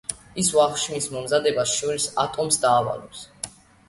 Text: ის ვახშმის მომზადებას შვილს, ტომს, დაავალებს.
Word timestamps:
ის 0.43 0.47
ვახშმის 0.59 1.07
მომზადებას 1.15 1.73
შვილს, 1.81 2.07
ტომს, 2.39 2.57
დაავალებს. 2.65 3.23